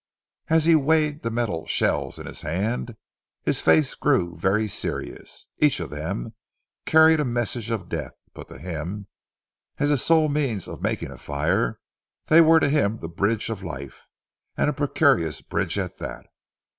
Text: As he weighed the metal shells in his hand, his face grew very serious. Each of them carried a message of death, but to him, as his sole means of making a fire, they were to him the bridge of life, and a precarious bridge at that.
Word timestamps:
As 0.47 0.65
he 0.65 0.73
weighed 0.75 1.21
the 1.21 1.29
metal 1.29 1.67
shells 1.67 2.17
in 2.17 2.25
his 2.25 2.41
hand, 2.41 2.97
his 3.43 3.61
face 3.61 3.93
grew 3.93 4.35
very 4.35 4.67
serious. 4.67 5.45
Each 5.59 5.79
of 5.79 5.91
them 5.91 6.33
carried 6.87 7.19
a 7.19 7.23
message 7.23 7.69
of 7.69 7.87
death, 7.87 8.15
but 8.33 8.47
to 8.47 8.57
him, 8.57 9.05
as 9.77 9.89
his 9.89 10.03
sole 10.03 10.27
means 10.27 10.67
of 10.67 10.81
making 10.81 11.11
a 11.11 11.19
fire, 11.19 11.79
they 12.29 12.41
were 12.41 12.59
to 12.59 12.69
him 12.69 12.97
the 12.97 13.07
bridge 13.09 13.51
of 13.51 13.61
life, 13.61 14.07
and 14.57 14.71
a 14.71 14.73
precarious 14.73 15.43
bridge 15.43 15.77
at 15.77 15.99
that. 15.99 16.25